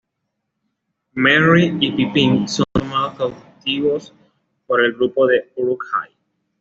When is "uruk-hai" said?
5.55-6.09